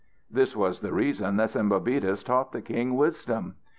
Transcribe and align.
This 0.31 0.55
was 0.55 0.79
the 0.79 0.91
reason 0.93 1.35
that 1.35 1.51
Sembobitis 1.51 2.23
taught 2.25 2.53
the 2.53 2.61
king 2.63 2.95
wisdom. 2.97 3.53